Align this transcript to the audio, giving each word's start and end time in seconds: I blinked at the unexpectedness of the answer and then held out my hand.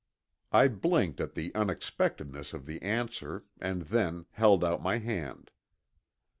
I 0.51 0.67
blinked 0.67 1.21
at 1.21 1.35
the 1.35 1.53
unexpectedness 1.53 2.55
of 2.55 2.65
the 2.65 2.81
answer 2.81 3.45
and 3.59 3.83
then 3.83 4.25
held 4.31 4.63
out 4.65 4.81
my 4.81 4.97
hand. 4.97 5.51